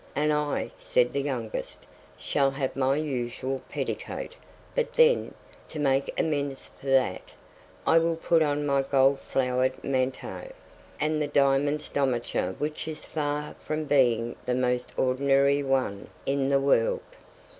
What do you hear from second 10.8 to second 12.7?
and my diamond stomacher,